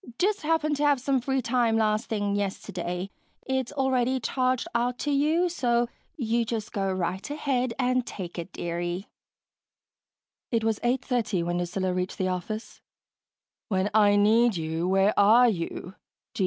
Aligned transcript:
"Just 0.17 0.41
happened 0.41 0.77
to 0.77 0.83
have 0.83 0.99
some 0.99 1.21
free 1.21 1.43
time 1.43 1.77
last 1.77 2.07
thing 2.07 2.35
yesterday. 2.35 3.11
It's 3.45 3.71
already 3.71 4.19
charged 4.19 4.67
out 4.73 4.97
to 5.05 5.11
you, 5.11 5.47
so 5.47 5.89
you 6.17 6.43
just 6.43 6.73
go 6.73 6.91
right 6.91 7.29
ahead 7.29 7.75
and 7.77 8.03
take 8.03 8.39
it, 8.39 8.51
dearie." 8.51 9.05
It 10.49 10.63
was 10.63 10.79
8:30 10.81 11.43
when 11.43 11.59
Lucilla 11.59 11.93
reached 11.93 12.17
the 12.17 12.29
office. 12.29 12.81
"When 13.67 13.91
I 13.93 14.15
need 14.15 14.57
you, 14.57 14.87
where 14.87 15.13
are 15.19 15.47
you?" 15.49 15.93